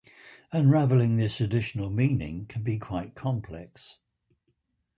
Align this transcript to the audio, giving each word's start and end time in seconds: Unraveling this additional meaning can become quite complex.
Unraveling 0.51 1.17
this 1.17 1.39
additional 1.39 1.91
meaning 1.91 2.47
can 2.47 2.63
become 2.63 2.87
quite 2.89 3.13
complex. 3.13 3.99